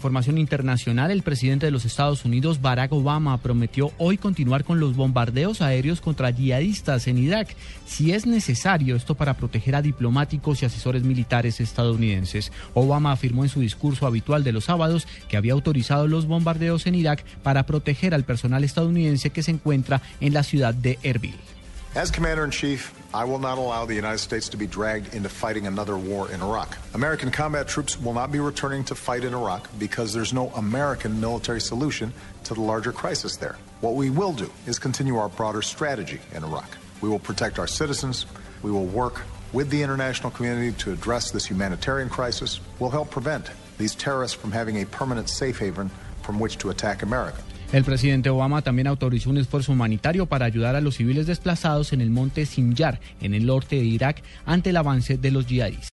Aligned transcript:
Información 0.00 0.38
internacional, 0.38 1.10
el 1.10 1.22
presidente 1.22 1.66
de 1.66 1.72
los 1.72 1.84
Estados 1.84 2.24
Unidos, 2.24 2.62
Barack 2.62 2.90
Obama, 2.90 3.36
prometió 3.36 3.92
hoy 3.98 4.16
continuar 4.16 4.64
con 4.64 4.80
los 4.80 4.96
bombardeos 4.96 5.60
aéreos 5.60 6.00
contra 6.00 6.30
yihadistas 6.30 7.06
en 7.06 7.18
Irak, 7.18 7.54
si 7.84 8.12
es 8.12 8.24
necesario 8.24 8.96
esto 8.96 9.14
para 9.14 9.34
proteger 9.34 9.74
a 9.74 9.82
diplomáticos 9.82 10.62
y 10.62 10.64
asesores 10.64 11.02
militares 11.02 11.60
estadounidenses. 11.60 12.50
Obama 12.72 13.12
afirmó 13.12 13.42
en 13.42 13.50
su 13.50 13.60
discurso 13.60 14.06
habitual 14.06 14.42
de 14.42 14.52
los 14.52 14.64
sábados 14.64 15.06
que 15.28 15.36
había 15.36 15.52
autorizado 15.52 16.06
los 16.06 16.24
bombardeos 16.24 16.86
en 16.86 16.94
Irak 16.94 17.22
para 17.42 17.66
proteger 17.66 18.14
al 18.14 18.24
personal 18.24 18.64
estadounidense 18.64 19.28
que 19.28 19.42
se 19.42 19.50
encuentra 19.50 20.00
en 20.22 20.32
la 20.32 20.44
ciudad 20.44 20.72
de 20.72 20.98
Erbil. 21.02 21.34
Chief, 22.50 22.90
I 23.12 23.24
will 23.24 23.40
not 23.40 23.58
allow 23.58 23.86
the 23.86 23.94
United 23.94 24.18
States 24.18 24.48
to 24.50 24.56
be 24.56 24.68
dragged 24.68 25.14
into 25.14 25.28
fighting 25.28 25.66
another 25.66 25.96
war 25.96 26.30
in 26.30 26.40
Iraq. 26.40 26.78
American 26.94 27.32
combat 27.32 27.66
troops 27.66 28.00
will 28.00 28.14
not 28.14 28.30
be 28.30 28.38
returning 28.38 28.84
to 28.84 28.94
fight 28.94 29.24
in 29.24 29.34
Iraq 29.34 29.68
because 29.80 30.12
there's 30.12 30.32
no 30.32 30.50
American 30.50 31.20
military 31.20 31.60
solution 31.60 32.12
to 32.44 32.54
the 32.54 32.60
larger 32.60 32.92
crisis 32.92 33.34
there. 33.36 33.56
What 33.80 33.96
we 33.96 34.10
will 34.10 34.32
do 34.32 34.48
is 34.66 34.78
continue 34.78 35.16
our 35.16 35.28
broader 35.28 35.60
strategy 35.60 36.20
in 36.32 36.44
Iraq. 36.44 36.78
We 37.00 37.08
will 37.08 37.18
protect 37.18 37.58
our 37.58 37.66
citizens. 37.66 38.26
We 38.62 38.70
will 38.70 38.86
work 38.86 39.22
with 39.52 39.70
the 39.70 39.82
international 39.82 40.30
community 40.30 40.70
to 40.78 40.92
address 40.92 41.32
this 41.32 41.46
humanitarian 41.46 42.10
crisis. 42.10 42.60
We'll 42.78 42.90
help 42.90 43.10
prevent 43.10 43.50
these 43.76 43.96
terrorists 43.96 44.36
from 44.36 44.52
having 44.52 44.82
a 44.82 44.86
permanent 44.86 45.28
safe 45.28 45.58
haven 45.58 45.90
from 46.22 46.38
which 46.38 46.58
to 46.58 46.70
attack 46.70 47.02
America. 47.02 47.42
El 47.72 47.84
presidente 47.84 48.30
Obama 48.30 48.62
también 48.62 48.88
autorizó 48.88 49.30
un 49.30 49.38
esfuerzo 49.38 49.70
humanitario 49.70 50.26
para 50.26 50.44
ayudar 50.44 50.74
a 50.74 50.80
los 50.80 50.96
civiles 50.96 51.28
desplazados 51.28 51.92
en 51.92 52.00
el 52.00 52.10
monte 52.10 52.44
Sinjar, 52.44 52.98
en 53.20 53.32
el 53.32 53.46
norte 53.46 53.76
de 53.76 53.84
Irak, 53.84 54.24
ante 54.44 54.70
el 54.70 54.76
avance 54.76 55.18
de 55.18 55.30
los 55.30 55.46
yihadistas. 55.46 55.88